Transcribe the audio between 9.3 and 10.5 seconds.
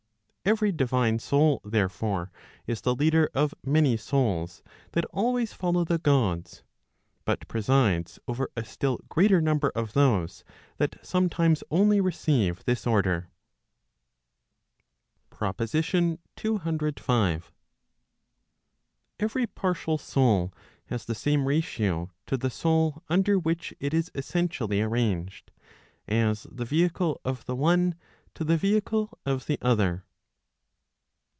number of those